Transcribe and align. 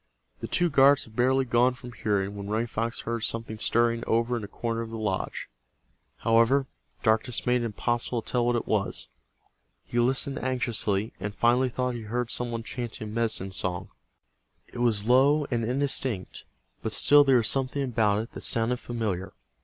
The 0.39 0.47
two 0.47 0.71
guards 0.71 1.03
had 1.03 1.15
barely 1.15 1.45
gone 1.45 1.75
from 1.75 1.91
hearing 1.91 2.35
when 2.35 2.47
Running 2.49 2.65
Fox 2.65 3.01
heard 3.01 3.19
something 3.23 3.59
stirring 3.59 4.03
over 4.07 4.35
in 4.35 4.43
a 4.43 4.47
corner 4.47 4.81
of 4.81 4.89
the 4.89 4.97
lodge. 4.97 5.47
However, 6.21 6.65
darkness 7.03 7.45
made 7.45 7.61
it 7.61 7.65
impossible 7.65 8.23
to 8.23 8.31
tell 8.31 8.43
what 8.47 8.55
it 8.55 8.65
was. 8.65 9.09
He 9.85 9.99
listened 9.99 10.39
anxiously, 10.43 11.13
and 11.19 11.35
finally 11.35 11.69
thought 11.69 11.93
he 11.93 12.01
heard 12.09 12.31
some 12.31 12.49
one 12.49 12.63
chanting 12.63 13.09
a 13.09 13.11
medicine 13.11 13.51
song. 13.51 13.91
It 14.73 14.79
was 14.79 15.07
low 15.07 15.45
and 15.51 15.63
indistinct, 15.63 16.45
but 16.81 16.93
still 16.93 17.23
there 17.23 17.37
was 17.37 17.47
something 17.47 17.83
about 17.83 18.23
it 18.23 18.31
that 18.31 18.41
sounded 18.41 18.77
familiar. 18.77 19.33